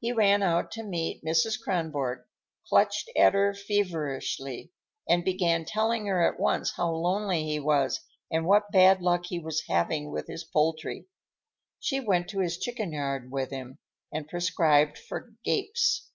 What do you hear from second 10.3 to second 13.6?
poultry. She went to his chicken yard with